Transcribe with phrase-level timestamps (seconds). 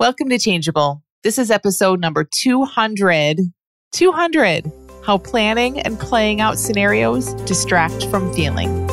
[0.00, 1.02] Welcome to Changeable.
[1.24, 3.40] This is episode number 200.
[3.90, 4.72] 200.
[5.04, 8.88] How planning and playing out scenarios distract from feeling.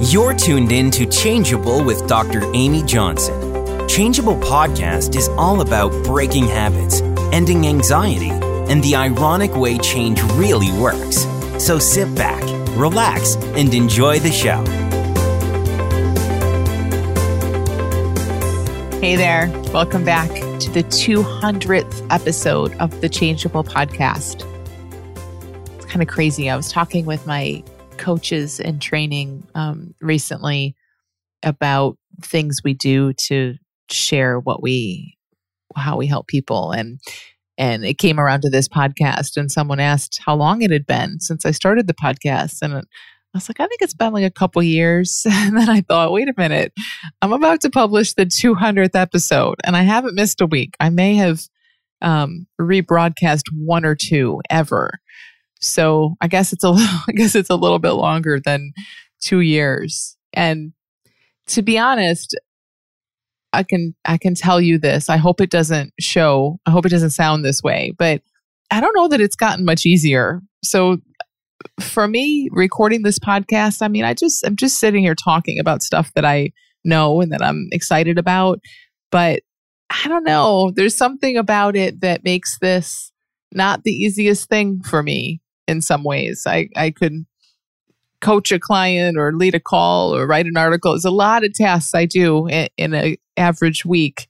[0.00, 2.42] You're tuned in to Changeable with Dr.
[2.54, 3.86] Amy Johnson.
[3.88, 7.02] Changeable podcast is all about breaking habits,
[7.32, 11.24] ending anxiety, and the ironic way change really works.
[11.64, 12.42] So sit back,
[12.76, 14.85] relax, and enjoy the show.
[19.00, 19.50] Hey there.
[19.74, 24.42] Welcome back to the 200th episode of the Changeable podcast.
[25.76, 26.48] It's kind of crazy.
[26.48, 27.62] I was talking with my
[27.98, 30.74] coaches in training um, recently
[31.42, 33.56] about things we do to
[33.90, 35.18] share what we
[35.76, 36.98] how we help people and
[37.58, 41.20] and it came around to this podcast and someone asked how long it had been
[41.20, 42.86] since I started the podcast and
[43.36, 45.26] I was like, I think it's been like a couple years.
[45.30, 46.72] And then I thought, wait a minute,
[47.20, 50.74] I'm about to publish the 200th episode and I haven't missed a week.
[50.80, 51.42] I may have
[52.00, 54.90] um, rebroadcast one or two ever.
[55.60, 58.72] So I guess it's a little, I guess it's a little bit longer than
[59.20, 60.16] two years.
[60.32, 60.72] And
[61.48, 62.34] to be honest,
[63.52, 65.10] I can I can tell you this.
[65.10, 66.58] I hope it doesn't show.
[66.64, 68.22] I hope it doesn't sound this way, but
[68.70, 70.40] I don't know that it's gotten much easier.
[70.64, 70.98] So
[71.80, 75.82] for me, recording this podcast, I mean, I just, I'm just sitting here talking about
[75.82, 76.52] stuff that I
[76.84, 78.60] know and that I'm excited about.
[79.10, 79.42] But
[79.90, 83.12] I don't know, there's something about it that makes this
[83.52, 86.44] not the easiest thing for me in some ways.
[86.46, 87.24] I, I could
[88.20, 90.92] coach a client or lead a call or write an article.
[90.92, 94.28] There's a lot of tasks I do in, in an average week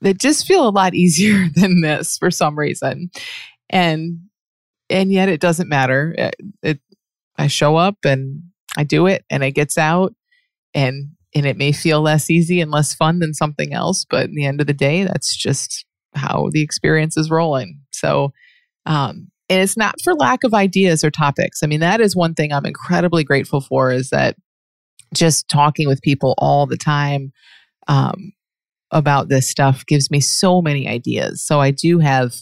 [0.00, 3.10] that just feel a lot easier than this for some reason.
[3.70, 4.20] And
[4.90, 6.14] and yet it doesn't matter.
[6.16, 6.80] It, uh, it,
[7.38, 8.42] I show up and
[8.76, 10.14] I do it and it gets out
[10.74, 14.34] and and it may feel less easy and less fun than something else, but in
[14.34, 15.84] the end of the day, that's just
[16.14, 17.80] how the experience is rolling.
[17.92, 18.32] So,
[18.86, 21.62] um, and it's not for lack of ideas or topics.
[21.62, 24.36] I mean, that is one thing I'm incredibly grateful for is that
[25.14, 27.32] just talking with people all the time
[27.86, 28.32] um,
[28.90, 31.44] about this stuff gives me so many ideas.
[31.44, 32.34] So I do have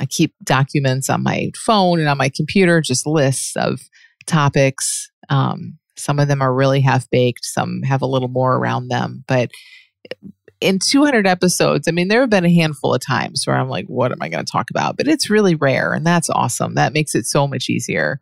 [0.00, 3.80] I keep documents on my phone and on my computer, just lists of
[4.26, 5.10] topics.
[5.28, 9.24] Um, some of them are really half baked, some have a little more around them.
[9.26, 9.50] But
[10.60, 13.86] in 200 episodes, I mean, there have been a handful of times where I'm like,
[13.86, 14.96] what am I going to talk about?
[14.96, 16.74] But it's really rare, and that's awesome.
[16.74, 18.20] That makes it so much easier.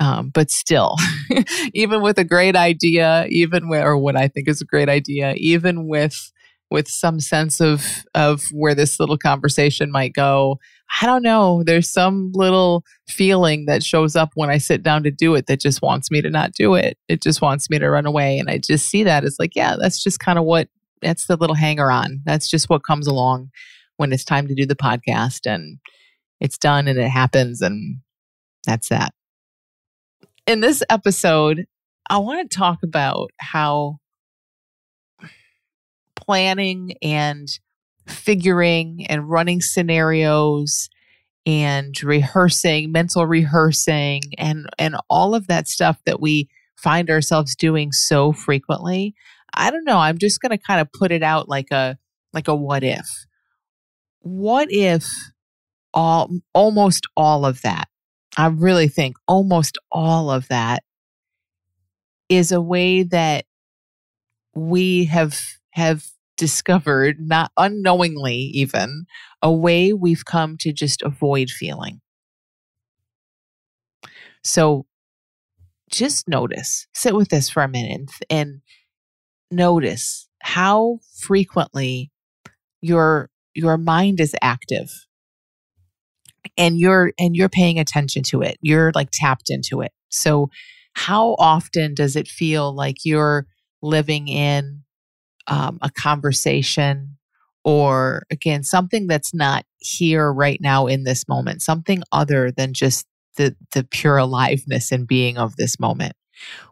[0.00, 0.96] Um, but still,
[1.74, 5.34] even with a great idea, even with, or what I think is a great idea,
[5.36, 6.31] even with
[6.72, 10.58] with some sense of of where this little conversation might go,
[11.00, 11.62] I don't know.
[11.64, 15.60] There's some little feeling that shows up when I sit down to do it that
[15.60, 16.98] just wants me to not do it.
[17.08, 18.38] It just wants me to run away.
[18.38, 20.68] And I just see that as like, yeah, that's just kind of what
[21.00, 22.20] that's the little hanger on.
[22.24, 23.50] That's just what comes along
[23.96, 25.78] when it's time to do the podcast and
[26.40, 27.62] it's done and it happens.
[27.62, 27.98] And
[28.66, 29.14] that's that.
[30.46, 31.66] In this episode,
[32.10, 33.98] I want to talk about how
[36.24, 37.48] planning and
[38.06, 40.88] figuring and running scenarios
[41.44, 47.92] and rehearsing, mental rehearsing and and all of that stuff that we find ourselves doing
[47.92, 49.14] so frequently.
[49.54, 51.98] I don't know, I'm just going to kind of put it out like a
[52.32, 53.06] like a what if.
[54.20, 55.06] What if
[55.94, 57.88] all almost all of that.
[58.36, 60.82] I really think almost all of that
[62.28, 63.44] is a way that
[64.54, 65.38] we have
[65.72, 66.06] have
[66.36, 69.06] discovered, not unknowingly even,
[69.42, 72.00] a way we've come to just avoid feeling.
[74.42, 74.86] So
[75.90, 78.60] just notice, sit with this for a minute and
[79.50, 82.10] notice how frequently
[82.80, 84.90] your your mind is active.
[86.56, 88.58] And you're and you're paying attention to it.
[88.60, 89.92] You're like tapped into it.
[90.10, 90.50] So
[90.94, 93.46] how often does it feel like you're
[93.80, 94.82] living in
[95.46, 97.16] um, a conversation
[97.64, 103.06] or again something that's not here right now in this moment something other than just
[103.36, 106.14] the the pure aliveness and being of this moment.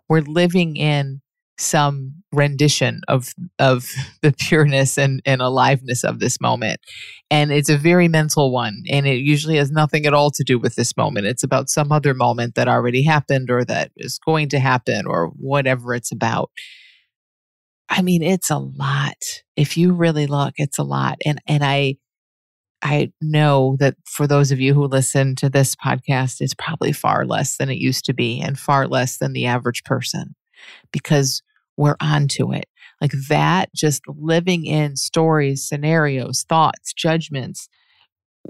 [0.08, 1.20] We're living in
[1.58, 3.88] some rendition of of
[4.22, 6.80] the pureness and, and aliveness of this moment.
[7.30, 10.58] And it's a very mental one and it usually has nothing at all to do
[10.58, 11.26] with this moment.
[11.26, 15.28] It's about some other moment that already happened or that is going to happen or
[15.36, 16.50] whatever it's about
[17.90, 19.42] I mean, it's a lot.
[19.56, 21.18] If you really look, it's a lot.
[21.26, 21.96] And and I
[22.82, 27.26] I know that for those of you who listen to this podcast, it's probably far
[27.26, 30.34] less than it used to be and far less than the average person
[30.92, 31.42] because
[31.76, 32.66] we're onto it.
[33.00, 37.68] Like that, just living in stories, scenarios, thoughts, judgments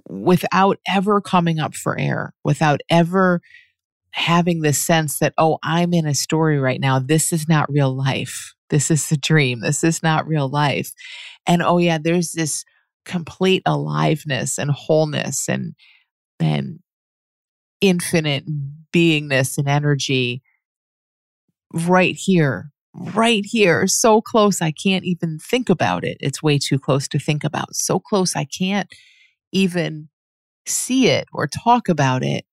[0.08, 3.40] without ever coming up for air, without ever
[4.12, 6.98] having this sense that, oh, I'm in a story right now.
[6.98, 8.54] This is not real life.
[8.70, 9.60] This is a dream.
[9.60, 10.92] This is not real life.
[11.46, 12.64] And oh, yeah, there's this
[13.04, 15.74] complete aliveness and wholeness and,
[16.38, 16.80] and
[17.80, 18.44] infinite
[18.92, 20.42] beingness and energy
[21.72, 26.16] right here, right here, so close I can't even think about it.
[26.20, 27.74] It's way too close to think about.
[27.74, 28.88] So close I can't
[29.52, 30.08] even
[30.66, 32.44] see it or talk about it.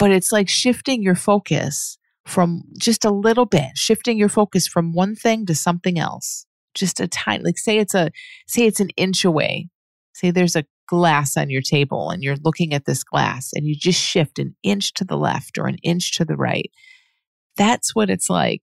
[0.00, 4.94] But it's like shifting your focus from just a little bit, shifting your focus from
[4.94, 6.46] one thing to something else.
[6.74, 8.10] Just a tiny, like say it's a,
[8.48, 9.68] say it's an inch away.
[10.14, 13.76] Say there's a glass on your table and you're looking at this glass and you
[13.76, 16.70] just shift an inch to the left or an inch to the right.
[17.56, 18.62] That's what it's like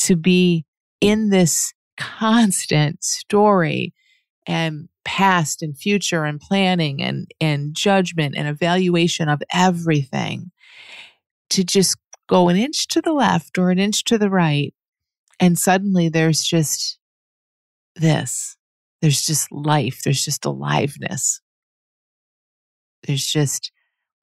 [0.00, 0.66] to be
[1.00, 3.94] in this constant story
[4.46, 10.50] and past and future and planning and, and judgment and evaluation of everything
[11.50, 11.96] to just
[12.28, 14.74] go an inch to the left or an inch to the right.
[15.40, 16.98] And suddenly there's just
[17.96, 18.56] this.
[19.02, 20.00] There's just life.
[20.04, 21.40] There's just aliveness.
[23.06, 23.70] There's just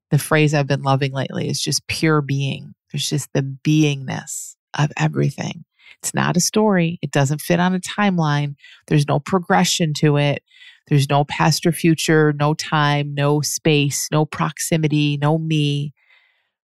[0.10, 2.74] the phrase I've been loving lately is just pure being.
[2.92, 5.64] There's just the beingness of everything.
[6.02, 7.00] It's not a story.
[7.02, 8.56] It doesn't fit on a timeline.
[8.88, 10.44] There's no progression to it.
[10.88, 15.94] There's no past or future, no time, no space, no proximity, no me.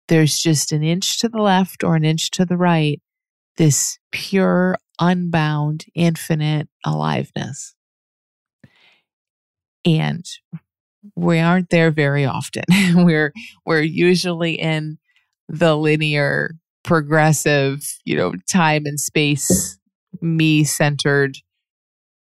[0.08, 3.00] There's just an inch to the left or an inch to the right,
[3.56, 7.74] this pure, unbound, infinite aliveness.
[9.84, 10.24] And
[11.16, 12.64] we aren't there very often.
[12.94, 13.32] we're
[13.66, 14.98] we're usually in
[15.48, 19.78] the linear progressive, you know, time and space,
[20.20, 21.36] me centered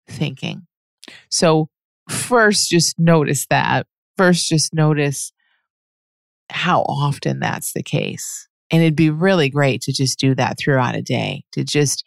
[0.08, 0.67] thinking.
[1.31, 1.69] So,
[2.08, 3.87] first, just notice that.
[4.17, 5.32] First, just notice
[6.50, 8.48] how often that's the case.
[8.70, 12.04] And it'd be really great to just do that throughout a day, to just,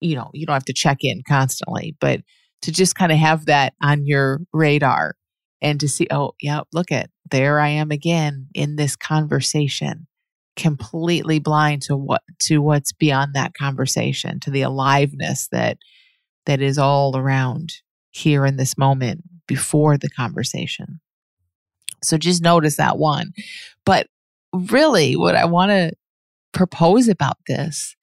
[0.00, 2.20] you know, you don't have to check in constantly, but
[2.62, 5.14] to just kind of have that on your radar
[5.60, 10.06] and to see, oh, yeah, look at there I am again in this conversation
[10.56, 15.78] completely blind to what to what's beyond that conversation to the aliveness that
[16.46, 17.74] that is all around
[18.10, 21.00] here in this moment before the conversation
[22.02, 23.32] so just notice that one
[23.84, 24.06] but
[24.52, 25.92] really what i want to
[26.52, 27.96] propose about this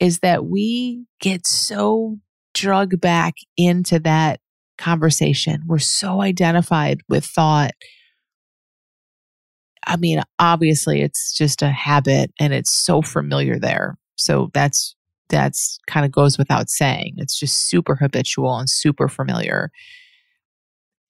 [0.00, 2.18] is that we get so
[2.52, 4.40] drug back into that
[4.78, 7.72] conversation we're so identified with thought
[9.86, 13.98] I mean, obviously it's just a habit and it's so familiar there.
[14.16, 14.94] So that's
[15.28, 17.14] that's kind of goes without saying.
[17.16, 19.70] It's just super habitual and super familiar.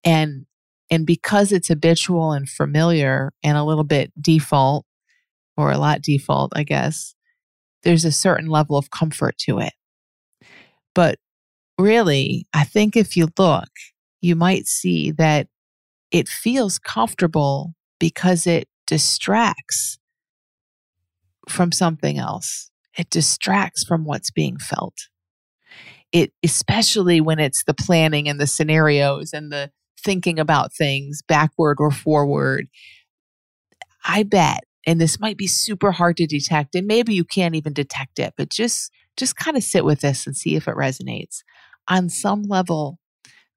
[0.05, 0.47] And
[0.95, 4.87] and because it's habitual and familiar and a little bit default
[5.57, 7.17] or a lot default, I guess,
[7.83, 9.73] there's a certain level of comfort to it.
[10.95, 11.19] But
[11.77, 13.71] really, I think if you look,
[14.21, 15.49] you might see that
[16.13, 19.99] it feels comfortable because it distracts
[21.49, 22.71] from something else.
[22.97, 25.09] It distracts from what's being felt.
[26.13, 29.73] It, especially when it's the planning and the scenarios and the
[30.05, 32.67] thinking about things backward or forward.
[34.05, 37.73] I bet, and this might be super hard to detect, and maybe you can't even
[37.73, 41.43] detect it, but just just kind of sit with this and see if it resonates.
[41.89, 42.99] On some level,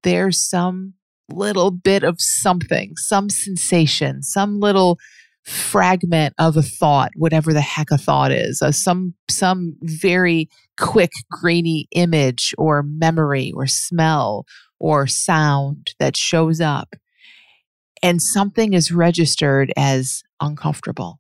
[0.04, 0.94] there's some
[1.30, 4.98] little bit of something, some sensation, some little
[5.44, 11.12] fragment of a thought, whatever the heck a thought is, uh, some some very quick
[11.32, 14.46] grainy image or memory or smell
[14.80, 16.96] or sound that shows up
[18.04, 21.20] and something is registered as uncomfortable.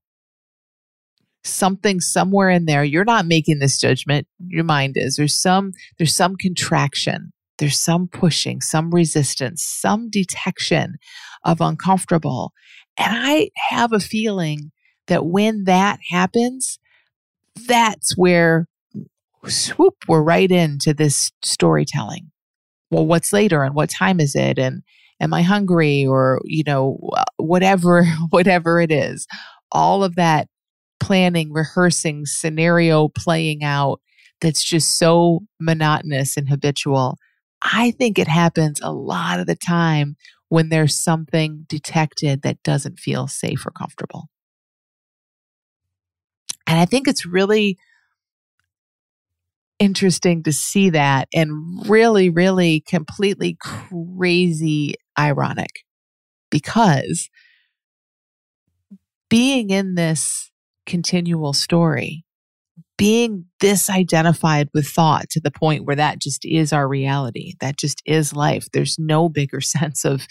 [1.43, 5.15] Something somewhere in there, you're not making this judgment, your mind is.
[5.15, 10.95] There's some there's some contraction there's some pushing, some resistance, some detection
[11.43, 12.53] of uncomfortable.
[12.97, 14.71] And I have a feeling
[15.07, 16.79] that when that happens,
[17.67, 18.67] that's where
[19.47, 22.31] swoop, we're right into this storytelling.
[22.91, 24.57] Well, what's later and what time is it?
[24.57, 24.83] And
[25.19, 26.97] am I hungry or, you know,
[27.37, 29.27] whatever, whatever it is.
[29.71, 30.47] All of that
[30.99, 33.99] planning, rehearsing, scenario playing out
[34.41, 37.17] that's just so monotonous and habitual
[37.61, 40.15] I think it happens a lot of the time
[40.49, 44.29] when there's something detected that doesn't feel safe or comfortable.
[46.65, 47.77] And I think it's really
[49.79, 55.71] interesting to see that and really, really completely crazy ironic
[56.49, 57.29] because
[59.29, 60.51] being in this
[60.85, 62.23] continual story,
[62.97, 67.77] being this identified with thought to the point where that just is our reality, that
[67.77, 68.67] just is life.
[68.73, 70.25] There's no bigger sense of,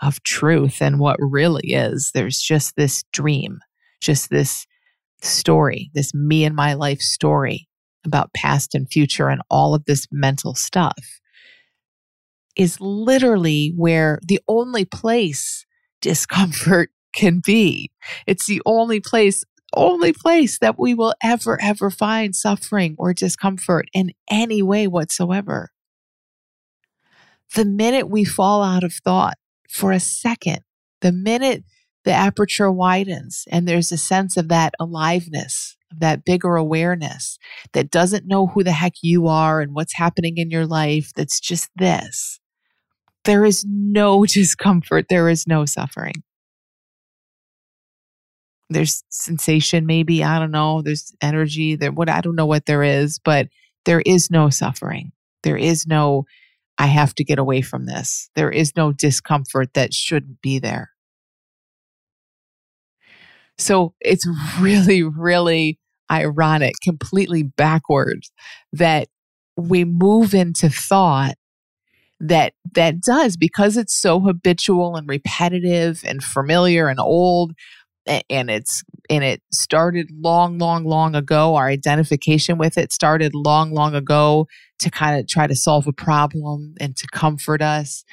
[0.00, 2.10] of truth and what really is.
[2.14, 3.58] There's just this dream,
[4.00, 4.66] just this
[5.22, 7.68] story, this me and my life story
[8.04, 11.20] about past and future and all of this mental stuff
[12.56, 15.66] is literally where the only place
[16.00, 17.90] discomfort can be.
[18.26, 19.44] It's the only place,
[19.74, 25.70] only place that we will ever, ever find suffering or discomfort in any way whatsoever.
[27.54, 29.36] The minute we fall out of thought
[29.68, 30.60] for a second,
[31.02, 31.64] the minute
[32.04, 37.38] the aperture widens and there's a sense of that aliveness, of that bigger awareness
[37.72, 41.40] that doesn't know who the heck you are and what's happening in your life, that's
[41.40, 42.40] just this.
[43.24, 46.22] There is no discomfort, there is no suffering.
[48.70, 50.80] There's sensation, maybe, I don't know.
[50.80, 53.48] There's energy, there what I don't know what there is, but
[53.84, 55.12] there is no suffering.
[55.42, 56.24] There is no
[56.78, 58.30] I have to get away from this.
[58.34, 60.91] There is no discomfort that shouldn't be there.
[63.62, 64.26] So it's
[64.60, 65.78] really, really
[66.10, 68.30] ironic, completely backwards
[68.72, 69.08] that
[69.56, 71.34] we move into thought
[72.20, 77.52] that that does because it's so habitual and repetitive and familiar and old
[78.06, 81.54] and it's and it started long long long ago.
[81.54, 84.46] Our identification with it started long long ago
[84.80, 88.04] to kind of try to solve a problem and to comfort us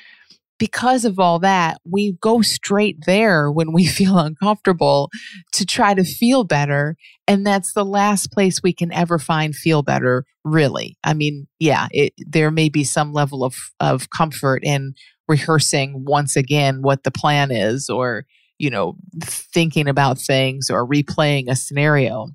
[0.59, 5.09] because of all that, we go straight there when we feel uncomfortable
[5.53, 6.95] to try to feel better.
[7.27, 10.97] And that's the last place we can ever find feel better, really.
[11.03, 14.93] I mean, yeah, it, there may be some level of, of comfort in
[15.27, 18.25] rehearsing once again what the plan is or,
[18.57, 22.27] you know, thinking about things or replaying a scenario.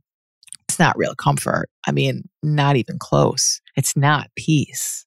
[0.69, 1.69] It's not real comfort.
[1.87, 3.61] I mean, not even close.
[3.77, 5.05] It's not peace.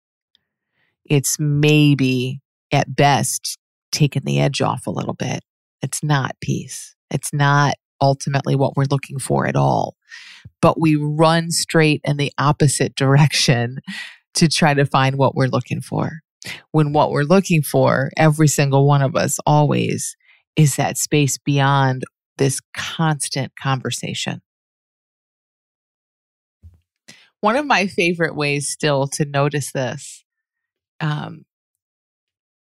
[1.05, 3.57] It's maybe at best
[3.91, 5.43] taken the edge off a little bit.
[5.81, 6.95] It's not peace.
[7.11, 9.95] It's not ultimately what we're looking for at all.
[10.61, 13.77] But we run straight in the opposite direction
[14.35, 16.19] to try to find what we're looking for.
[16.71, 20.15] When what we're looking for, every single one of us always,
[20.55, 22.03] is that space beyond
[22.37, 24.41] this constant conversation.
[27.41, 30.23] One of my favorite ways still to notice this
[30.99, 31.45] um,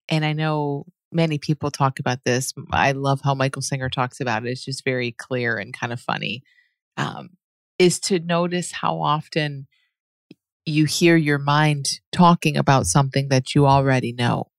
[0.08, 2.52] and I know many people talk about this.
[2.70, 4.50] I love how Michael Singer talks about it.
[4.50, 6.42] It's just very clear and kind of funny.
[6.96, 7.30] Um,
[7.78, 9.66] is to notice how often
[10.66, 14.50] you hear your mind talking about something that you already know.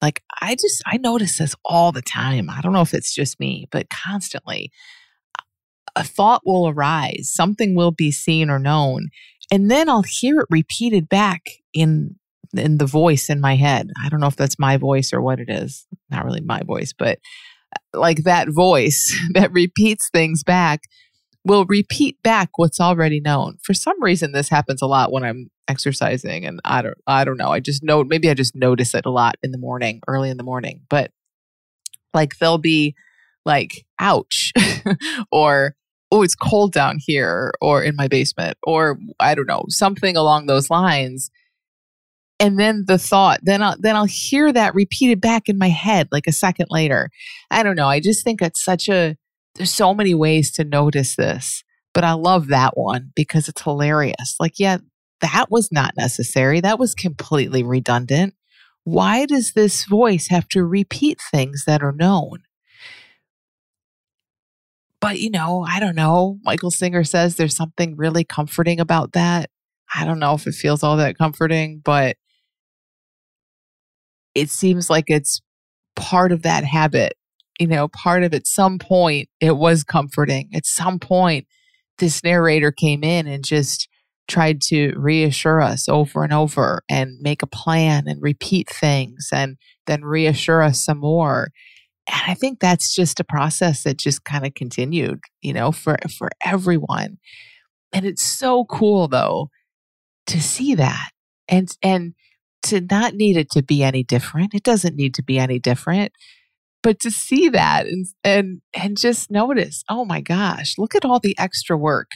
[0.00, 2.50] Like I just I notice this all the time.
[2.50, 4.70] I don't know if it's just me, but constantly
[5.96, 9.08] a thought will arise, something will be seen or known,
[9.50, 12.16] and then I'll hear it repeated back in
[12.58, 13.90] in the voice in my head.
[14.04, 15.86] I don't know if that's my voice or what it is.
[16.10, 17.18] Not really my voice, but
[17.74, 20.82] uh, like that voice that repeats things back
[21.44, 23.58] will repeat back what's already known.
[23.62, 27.36] For some reason this happens a lot when I'm exercising and I don't I don't
[27.36, 27.50] know.
[27.50, 30.36] I just know maybe I just notice it a lot in the morning, early in
[30.36, 30.82] the morning.
[30.88, 31.10] But
[32.12, 32.94] like they'll be
[33.44, 34.52] like ouch
[35.32, 35.76] or
[36.10, 40.46] oh it's cold down here or in my basement or I don't know, something along
[40.46, 41.30] those lines
[42.40, 46.08] and then the thought then I'll then I'll hear that repeated back in my head
[46.10, 47.10] like a second later.
[47.50, 47.88] I don't know.
[47.88, 49.16] I just think it's such a
[49.54, 51.62] there's so many ways to notice this,
[51.92, 54.36] but I love that one because it's hilarious.
[54.40, 54.78] Like, yeah,
[55.20, 56.60] that was not necessary.
[56.60, 58.34] That was completely redundant.
[58.82, 62.42] Why does this voice have to repeat things that are known?
[65.00, 66.38] But, you know, I don't know.
[66.42, 69.50] Michael Singer says there's something really comforting about that.
[69.94, 72.16] I don't know if it feels all that comforting, but
[74.34, 75.40] it seems like it's
[75.96, 77.14] part of that habit.
[77.60, 80.50] You know, part of at some point it was comforting.
[80.54, 81.46] At some point,
[81.98, 83.88] this narrator came in and just
[84.26, 89.56] tried to reassure us over and over and make a plan and repeat things and
[89.86, 91.48] then reassure us some more.
[92.06, 95.96] And I think that's just a process that just kind of continued, you know, for
[96.18, 97.18] for everyone.
[97.92, 99.50] And it's so cool though
[100.26, 101.10] to see that.
[101.48, 102.14] And and
[102.64, 104.54] to not need it to be any different.
[104.54, 106.12] It doesn't need to be any different.
[106.82, 111.20] But to see that and and and just notice, oh my gosh, look at all
[111.20, 112.10] the extra work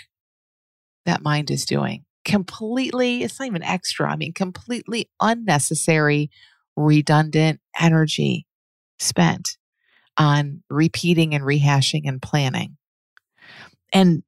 [1.07, 2.05] that mind is doing.
[2.25, 6.31] completely, it's not even extra, I mean, completely unnecessary,
[6.77, 8.47] redundant energy
[8.99, 9.57] spent
[10.17, 12.77] on repeating and rehashing and planning.
[13.93, 14.23] And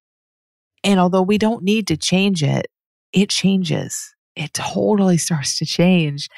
[0.82, 2.66] and although we don't need to change it,
[3.12, 4.14] it changes.
[4.40, 6.28] It totally starts to change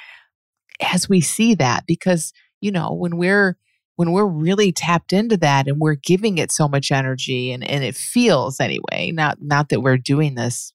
[0.80, 3.56] as we see that because you know when we're
[3.96, 7.84] when we're really tapped into that and we're giving it so much energy and, and
[7.84, 10.72] it feels anyway not not that we're doing this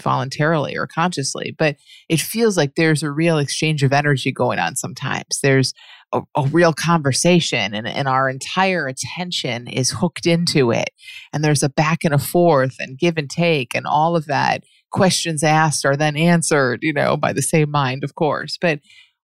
[0.00, 1.76] voluntarily or consciously but
[2.08, 5.40] it feels like there's a real exchange of energy going on sometimes.
[5.42, 5.74] There's
[6.12, 10.90] a, a, real conversation and, and our entire attention is hooked into it.
[11.32, 14.64] And there's a back and a forth and give and take and all of that
[14.90, 18.80] questions asked are then answered you know by the same mind of course but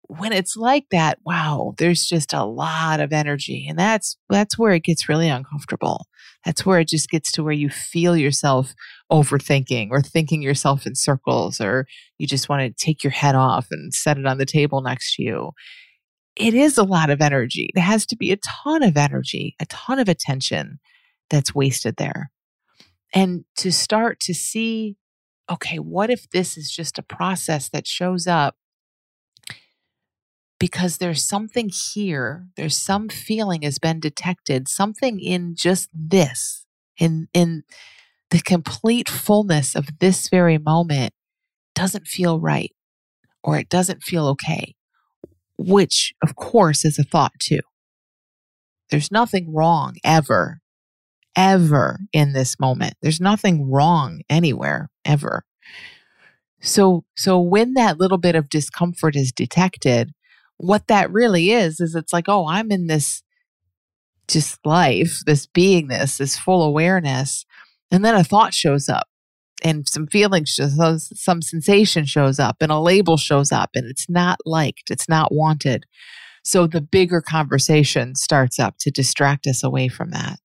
[0.07, 4.73] when it's like that wow there's just a lot of energy and that's that's where
[4.73, 6.05] it gets really uncomfortable
[6.43, 8.75] that's where it just gets to where you feel yourself
[9.11, 11.87] overthinking or thinking yourself in circles or
[12.19, 15.15] you just want to take your head off and set it on the table next
[15.15, 15.51] to you
[16.35, 17.71] it is a lot of energy.
[17.75, 20.79] It has to be a ton of energy, a ton of attention
[21.29, 22.31] that's wasted there.
[23.13, 24.97] And to start to see,
[25.49, 28.55] okay, what if this is just a process that shows up
[30.59, 36.65] because there's something here, there's some feeling has been detected, something in just this,
[36.97, 37.63] in in
[38.31, 41.13] the complete fullness of this very moment
[41.75, 42.71] doesn't feel right
[43.43, 44.75] or it doesn't feel okay
[45.57, 47.59] which of course is a thought too.
[48.89, 50.61] There's nothing wrong ever,
[51.35, 52.95] ever in this moment.
[53.01, 55.45] There's nothing wrong anywhere ever.
[56.61, 60.11] So, so when that little bit of discomfort is detected,
[60.57, 63.21] what that really is, is it's like, oh, I'm in this
[64.27, 67.45] just life, this beingness, this full awareness.
[67.91, 69.07] And then a thought shows up
[69.63, 74.09] and some feelings shows some sensation shows up and a label shows up and it's
[74.09, 75.85] not liked it's not wanted
[76.43, 80.39] so the bigger conversation starts up to distract us away from that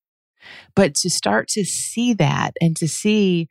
[0.75, 3.47] but to start to see that and to see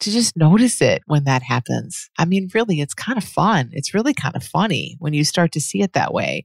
[0.00, 3.70] to just notice it when that happens i mean really it's kind of fun.
[3.72, 6.44] It's really kind of funny when you start to see it that way.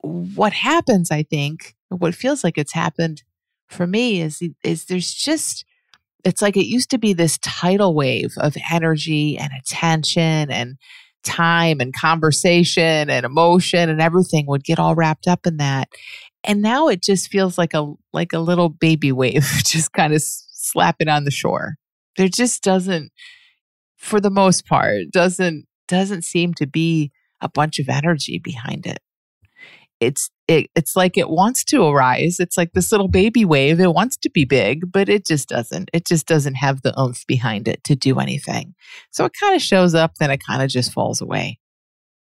[0.00, 3.22] What happens i think what feels like it's happened
[3.68, 5.64] for me is is there's just
[6.24, 10.76] it's like it used to be this tidal wave of energy and attention and
[11.26, 15.88] time and conversation and emotion and everything would get all wrapped up in that.
[16.44, 20.22] And now it just feels like a like a little baby wave just kind of
[20.22, 21.76] slapping on the shore.
[22.16, 23.10] There just doesn't
[23.96, 27.10] for the most part doesn't doesn't seem to be
[27.40, 28.98] a bunch of energy behind it
[30.00, 32.38] it's it, it's like it wants to arise.
[32.38, 33.80] It's like this little baby wave.
[33.80, 35.90] It wants to be big, but it just doesn't.
[35.92, 38.74] It just doesn't have the oomph behind it to do anything.
[39.10, 41.58] So it kind of shows up, then it kind of just falls away.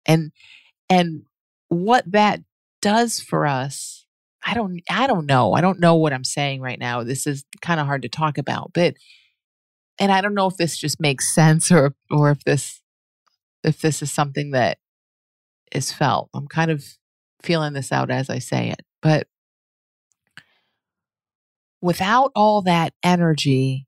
[0.06, 0.32] And
[0.90, 1.24] and
[1.68, 2.42] what that
[2.82, 4.06] does for us,
[4.46, 5.54] I don't I don't know.
[5.54, 7.04] I don't know what I'm saying right now.
[7.04, 8.96] This is kind of hard to talk about, but
[10.00, 12.82] and I don't know if this just makes sense or or if this
[13.64, 14.78] if this is something that
[15.72, 16.30] is felt.
[16.34, 16.86] I'm kind of
[17.46, 18.82] feeling this out as I say it.
[19.02, 19.28] But
[21.82, 23.88] without all that energy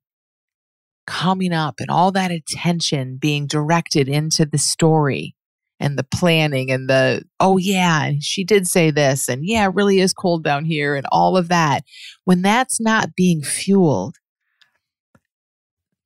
[1.06, 5.34] coming up and all that attention being directed into the story
[5.80, 10.00] and the planning and the, oh, yeah, she did say this, and yeah, it really
[10.00, 11.84] is cold down here, and all of that,
[12.24, 14.16] when that's not being fueled,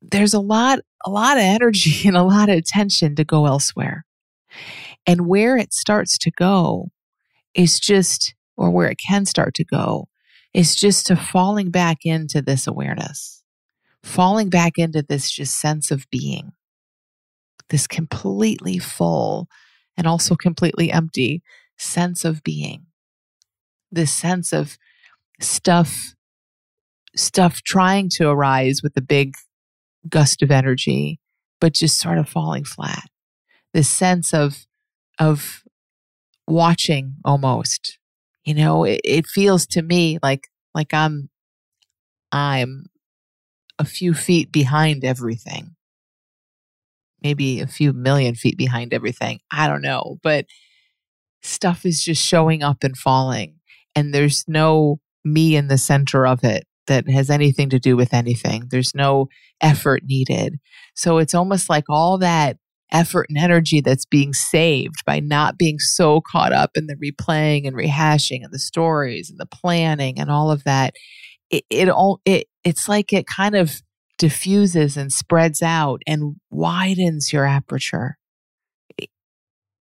[0.00, 4.04] there's a lot, a lot of energy and a lot of attention to go elsewhere.
[5.06, 6.90] And where it starts to go
[7.54, 10.08] is just, or where it can start to go,
[10.54, 13.42] is just to falling back into this awareness,
[14.02, 16.52] falling back into this just sense of being,
[17.70, 19.48] this completely full
[19.96, 21.42] and also completely empty
[21.78, 22.86] sense of being,
[23.90, 24.76] this sense of
[25.40, 26.14] stuff,
[27.16, 29.34] stuff trying to arise with a big
[30.08, 31.18] gust of energy,
[31.60, 33.08] but just sort of falling flat.
[33.72, 34.66] This sense of,
[35.18, 35.62] of
[36.52, 37.98] watching almost.
[38.44, 41.30] You know, it, it feels to me like like I'm
[42.30, 42.86] I'm
[43.78, 45.76] a few feet behind everything.
[47.22, 49.40] Maybe a few million feet behind everything.
[49.50, 50.18] I don't know.
[50.22, 50.46] But
[51.42, 53.60] stuff is just showing up and falling.
[53.94, 58.12] And there's no me in the center of it that has anything to do with
[58.12, 58.66] anything.
[58.70, 59.28] There's no
[59.60, 60.58] effort needed.
[60.94, 62.56] So it's almost like all that
[62.92, 67.66] effort and energy that's being saved by not being so caught up in the replaying
[67.66, 70.94] and rehashing and the stories and the planning and all of that.
[71.50, 73.82] It, it all it it's like it kind of
[74.18, 78.16] diffuses and spreads out and widens your aperture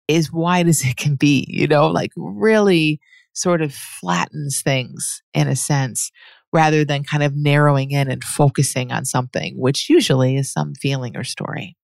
[0.09, 2.99] as wide as it can be, you know, like really
[3.33, 6.11] sort of flattens things in a sense
[6.53, 11.15] rather than kind of narrowing in and focusing on something, which usually is some feeling
[11.15, 11.75] or story.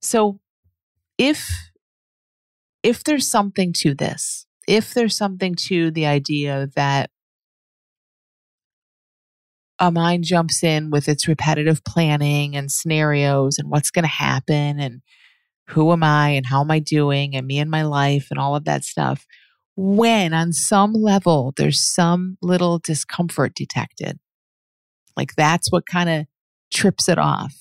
[0.00, 0.40] So
[1.18, 1.48] if
[2.82, 7.10] if there's something to this, if there's something to the idea that
[9.78, 14.78] a mind jumps in with its repetitive planning and scenarios and what's going to happen
[14.78, 15.00] and
[15.68, 18.54] who am I and how am I doing and me and my life and all
[18.54, 19.26] of that stuff,
[19.76, 24.18] when on some level there's some little discomfort detected.
[25.16, 26.26] Like that's what kind of
[26.72, 27.54] trips it off.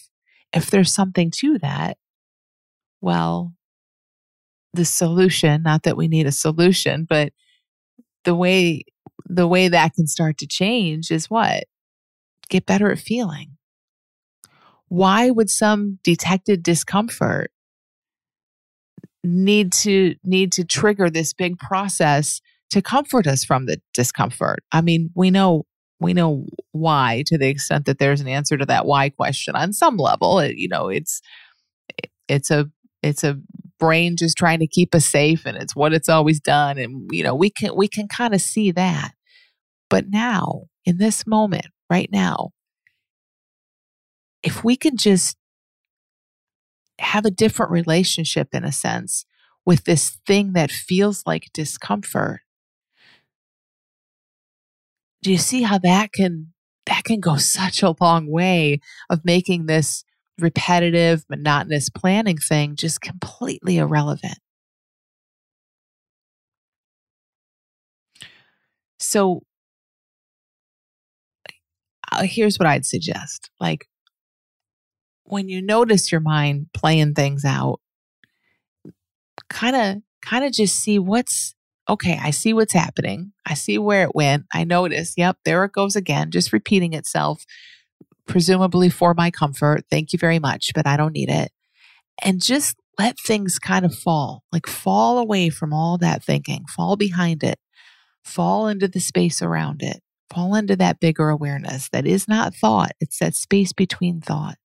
[0.54, 1.98] If there's something to that,
[3.00, 3.54] well,
[4.74, 7.34] the solution, not that we need a solution, but
[8.24, 8.84] the way
[9.26, 11.64] the way that can start to change is what?
[12.50, 13.58] Get better at feeling.
[14.90, 17.52] Why would some detected discomfort
[19.24, 24.64] need to need to trigger this big process to comfort us from the discomfort.
[24.72, 25.66] I mean, we know
[26.02, 29.72] we know why to the extent that there's an answer to that why question on
[29.72, 30.40] some level.
[30.40, 31.22] It, you know, it's
[32.28, 32.70] it's a
[33.04, 33.40] it's a
[33.80, 37.24] brain just trying to keep us safe and it's what it's always done and you
[37.24, 39.12] know, we can we can kind of see that.
[39.90, 42.50] But now, in this moment, right now,
[44.42, 45.38] if we can just
[46.98, 49.26] have a different relationship in a sense
[49.66, 52.42] with this thing that feels like discomfort
[55.24, 56.54] do you see how that can
[56.86, 58.80] that can go such a long way
[59.10, 60.04] of making this
[60.40, 64.40] repetitive monotonous planning thing just completely irrelevant?
[69.00, 69.42] So
[72.12, 73.50] uh, here's what i'd suggest.
[73.60, 73.88] Like
[75.24, 77.80] when you notice your mind playing things out,
[79.50, 81.56] kind of kind of just see what's
[81.92, 83.34] okay, I see what's happening.
[83.46, 84.46] I see where it went.
[84.54, 87.46] I notice, yep, there it goes again, just repeating itself,
[88.28, 89.84] presumably for my comfort.
[89.92, 91.52] Thank you very much, but I don't need it.
[92.24, 96.96] And just let things kind of fall, like fall away from all that thinking, fall
[96.96, 97.60] behind it,
[98.24, 100.02] fall into the space around it,
[100.34, 102.92] fall into that bigger awareness that is not thought.
[103.02, 104.58] It's that space between thought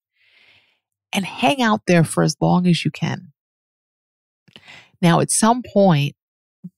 [1.13, 3.33] and hang out there for as long as you can.
[5.03, 6.15] Now, at some point,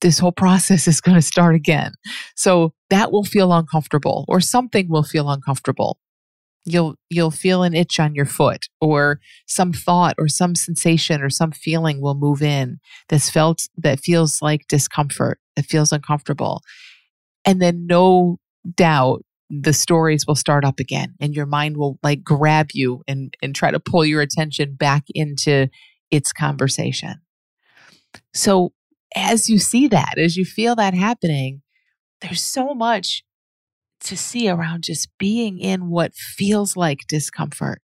[0.01, 1.93] this whole process is going to start again.
[2.35, 5.99] So that will feel uncomfortable or something will feel uncomfortable.
[6.65, 11.31] You'll you'll feel an itch on your foot or some thought or some sensation or
[11.31, 16.63] some feeling will move in that's felt that feels like discomfort, that feels uncomfortable.
[17.47, 18.39] And then no
[18.77, 23.35] doubt the stories will start up again and your mind will like grab you and
[23.41, 25.69] and try to pull your attention back into
[26.11, 27.15] its conversation
[28.35, 28.73] so
[29.17, 31.63] as you see that as you feel that happening
[32.21, 33.25] there's so much
[34.01, 37.83] to see around just being in what feels like discomfort.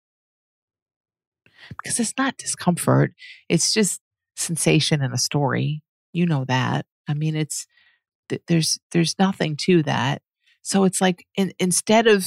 [1.69, 3.13] Because it's not discomfort
[3.49, 4.01] it's just
[4.37, 5.83] sensation in a story.
[6.13, 6.87] You know that.
[7.09, 7.67] I mean it's
[8.47, 10.23] there's there's nothing to that.
[10.63, 12.27] So it's like in, instead of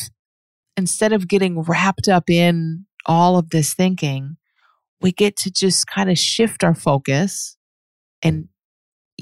[0.78, 4.38] instead of getting wrapped up in all of this thinking,
[5.02, 7.58] we get to just kind of shift our focus
[8.22, 8.48] and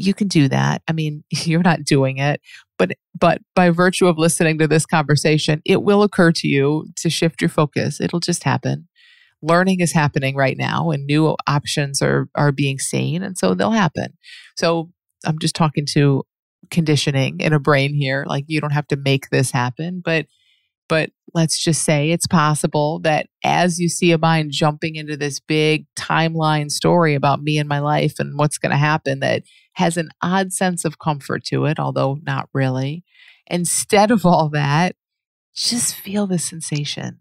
[0.02, 0.82] you can do that.
[0.88, 2.42] I mean, you're not doing it,
[2.78, 7.10] but but by virtue of listening to this conversation, it will occur to you to
[7.10, 8.02] shift your focus.
[8.02, 8.88] It'll just happen.
[9.44, 13.72] Learning is happening right now and new options are are being seen and so they'll
[13.72, 14.18] happen.
[14.58, 14.90] So
[15.26, 16.24] I'm just talking to
[16.70, 18.26] conditioning in a brain here.
[18.28, 20.26] Like you don't have to make this happen, but
[20.92, 25.40] but let's just say it's possible that as you see a mind jumping into this
[25.40, 29.44] big timeline story about me and my life and what's going to happen that
[29.76, 33.06] has an odd sense of comfort to it, although not really.
[33.48, 34.98] Instead of all that,
[35.56, 37.20] just feel the sensation.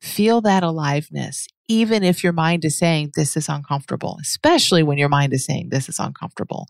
[0.00, 5.08] Feel that aliveness, even if your mind is saying this is uncomfortable, especially when your
[5.08, 6.66] mind is saying this is uncomfortable.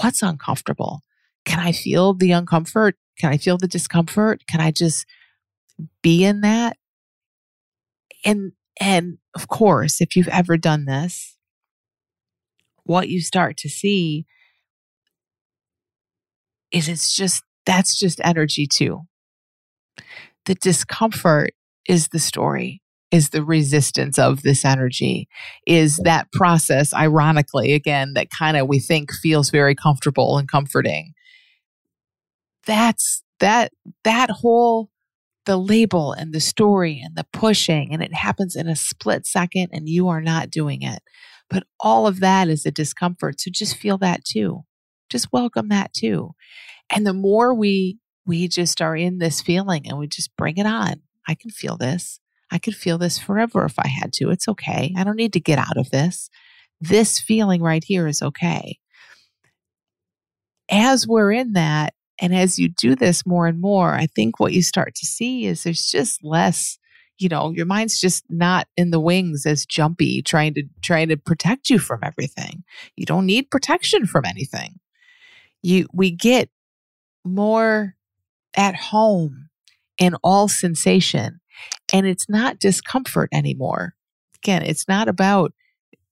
[0.00, 1.02] What's uncomfortable?
[1.44, 2.92] can I feel the uncomfort?
[3.18, 4.42] Can I feel the discomfort?
[4.48, 5.06] Can I just
[6.02, 6.76] be in that?
[8.24, 11.36] And and of course, if you've ever done this,
[12.84, 14.26] what you start to see
[16.70, 19.02] is it's just that's just energy too.
[20.46, 21.50] The discomfort
[21.88, 25.28] is the story, is the resistance of this energy,
[25.66, 31.12] is that process, ironically, again, that kind of we think feels very comfortable and comforting
[32.66, 33.72] that's that
[34.04, 34.90] that whole
[35.44, 39.68] the label and the story and the pushing, and it happens in a split second,
[39.72, 41.02] and you are not doing it.
[41.50, 43.40] But all of that is a discomfort.
[43.40, 44.64] So just feel that too.
[45.10, 46.30] Just welcome that too.
[46.88, 50.66] And the more we we just are in this feeling and we just bring it
[50.66, 51.02] on.
[51.26, 52.20] I can feel this.
[52.50, 54.30] I could feel this forever if I had to.
[54.30, 54.94] It's okay.
[54.96, 56.30] I don't need to get out of this.
[56.80, 58.78] This feeling right here is okay.
[60.70, 64.52] As we're in that, and as you do this more and more, I think what
[64.52, 66.78] you start to see is there's just less,
[67.18, 71.16] you know, your mind's just not in the wings as jumpy, trying to trying to
[71.16, 72.62] protect you from everything.
[72.96, 74.78] You don't need protection from anything.
[75.62, 76.48] You we get
[77.24, 77.96] more
[78.56, 79.48] at home
[79.98, 81.40] in all sensation.
[81.92, 83.94] And it's not discomfort anymore.
[84.42, 85.52] Again, it's not about,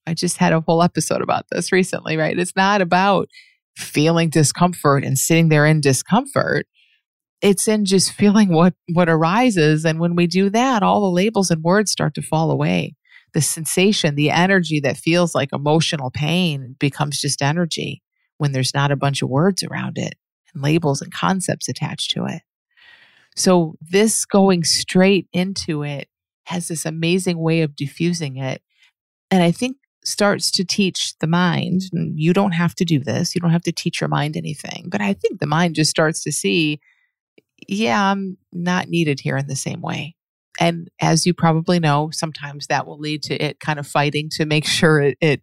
[0.06, 2.38] I just had a whole episode about this recently, right?
[2.38, 3.28] It's not about
[3.76, 6.66] feeling discomfort and sitting there in discomfort.
[7.40, 9.84] It's in just feeling what what arises.
[9.84, 12.94] And when we do that, all the labels and words start to fall away.
[13.32, 18.02] The sensation, the energy that feels like emotional pain becomes just energy
[18.38, 20.14] when there's not a bunch of words around it
[20.52, 22.42] and labels and concepts attached to it.
[23.36, 26.08] So, this going straight into it
[26.46, 28.62] has this amazing way of diffusing it.
[29.30, 31.82] And I think starts to teach the mind.
[31.92, 34.86] You don't have to do this, you don't have to teach your mind anything.
[34.88, 36.80] But I think the mind just starts to see,
[37.68, 40.16] yeah, I'm not needed here in the same way.
[40.58, 44.46] And as you probably know, sometimes that will lead to it kind of fighting to
[44.46, 45.42] make sure it, it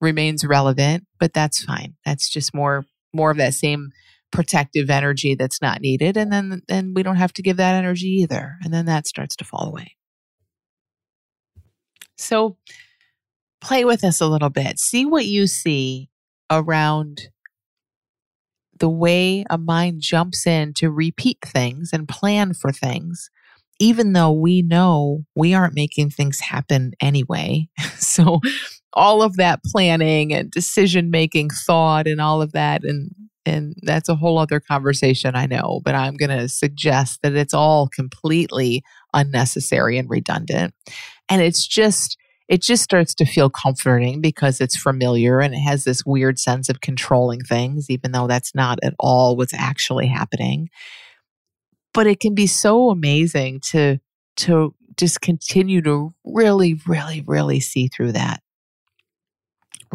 [0.00, 1.94] remains relevant, but that's fine.
[2.04, 3.92] That's just more more of that same
[4.34, 8.08] protective energy that's not needed and then then we don't have to give that energy
[8.08, 9.94] either and then that starts to fall away
[12.18, 12.56] so
[13.64, 16.08] play with this a little bit see what you see
[16.50, 17.28] around
[18.78, 23.30] the way a mind jumps in to repeat things and plan for things
[23.80, 28.40] even though we know we aren't making things happen anyway so
[28.92, 33.10] all of that planning and decision making thought and all of that and
[33.46, 37.54] and that's a whole other conversation, I know, but I'm going to suggest that it's
[37.54, 40.74] all completely unnecessary and redundant.
[41.28, 42.16] And it's just,
[42.48, 46.68] it just starts to feel comforting because it's familiar and it has this weird sense
[46.68, 50.68] of controlling things, even though that's not at all what's actually happening.
[51.92, 53.98] But it can be so amazing to,
[54.36, 58.40] to just continue to really, really, really see through that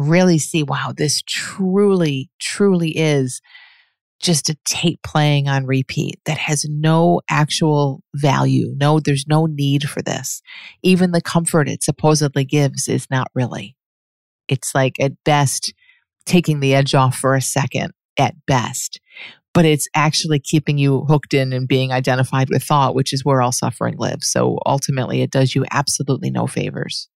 [0.00, 3.40] really see, wow, this truly, truly is
[4.20, 8.74] just a tape playing on repeat that has no actual value.
[8.76, 10.42] No, there's no need for this.
[10.82, 13.76] Even the comfort it supposedly gives is not really.
[14.46, 15.72] It's like at best
[16.26, 19.00] taking the edge off for a second at best,
[19.54, 23.40] but it's actually keeping you hooked in and being identified with thought, which is where
[23.40, 24.30] all suffering lives.
[24.30, 27.08] So ultimately, it does you absolutely no favors.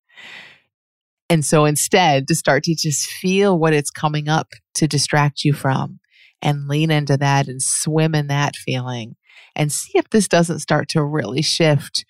[1.29, 5.53] And so instead, to start to just feel what it's coming up to distract you
[5.53, 6.01] from
[6.45, 9.17] and lean into that and swim in that feeling
[9.57, 12.05] and see if this doesn't start to really shift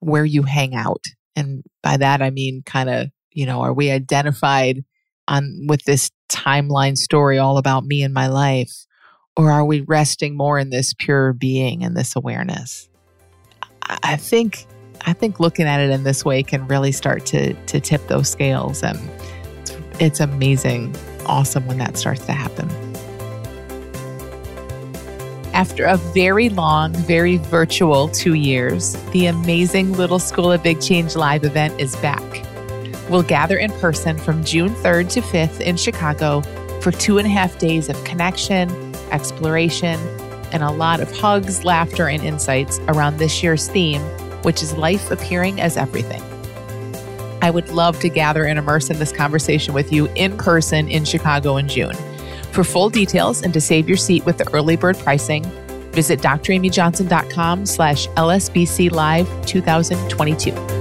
[0.00, 1.04] where you hang out.
[1.36, 4.82] And by that, I mean kind of, you know, are we identified
[5.28, 8.72] on with this timeline story all about me and my life?
[9.36, 12.88] Or are we resting more in this pure being and this awareness?
[14.02, 14.66] I think
[15.04, 18.30] I think looking at it in this way can really start to to tip those
[18.30, 18.98] scales and
[19.60, 22.85] it's, it's amazing, awesome when that starts to happen.
[25.56, 31.16] After a very long, very virtual two years, the amazing Little School of Big Change
[31.16, 32.22] live event is back.
[33.08, 36.42] We'll gather in person from June 3rd to 5th in Chicago
[36.82, 38.70] for two and a half days of connection,
[39.10, 39.98] exploration,
[40.52, 44.02] and a lot of hugs, laughter, and insights around this year's theme
[44.42, 46.22] which is life appearing as everything.
[47.40, 51.06] I would love to gather and immerse in this conversation with you in person in
[51.06, 51.96] Chicago in June.
[52.56, 55.42] For full details and to save your seat with the early bird pricing,
[55.92, 60.75] visit dramyjohnson.com slash lsbc live 2022.